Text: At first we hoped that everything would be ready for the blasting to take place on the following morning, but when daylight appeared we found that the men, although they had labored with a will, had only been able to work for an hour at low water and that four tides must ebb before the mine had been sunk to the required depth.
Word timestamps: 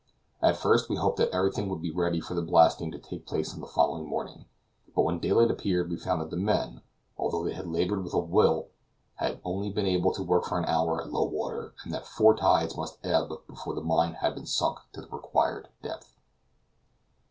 At 0.41 0.57
first 0.57 0.89
we 0.89 0.95
hoped 0.95 1.17
that 1.17 1.29
everything 1.29 1.69
would 1.69 1.79
be 1.83 1.91
ready 1.91 2.19
for 2.21 2.33
the 2.33 2.41
blasting 2.41 2.91
to 2.91 2.97
take 2.97 3.27
place 3.27 3.53
on 3.53 3.59
the 3.61 3.67
following 3.67 4.07
morning, 4.09 4.45
but 4.95 5.03
when 5.03 5.19
daylight 5.19 5.51
appeared 5.51 5.91
we 5.91 5.95
found 5.95 6.21
that 6.23 6.31
the 6.31 6.37
men, 6.37 6.81
although 7.19 7.43
they 7.43 7.53
had 7.53 7.67
labored 7.67 8.03
with 8.03 8.15
a 8.15 8.19
will, 8.19 8.69
had 9.17 9.39
only 9.45 9.69
been 9.69 9.85
able 9.85 10.11
to 10.15 10.23
work 10.23 10.45
for 10.45 10.57
an 10.57 10.65
hour 10.65 10.99
at 10.99 11.11
low 11.11 11.25
water 11.25 11.75
and 11.83 11.93
that 11.93 12.07
four 12.07 12.35
tides 12.35 12.75
must 12.75 12.97
ebb 13.05 13.29
before 13.47 13.75
the 13.75 13.81
mine 13.81 14.15
had 14.15 14.33
been 14.33 14.47
sunk 14.47 14.79
to 14.93 15.01
the 15.01 15.07
required 15.09 15.69
depth. 15.83 16.15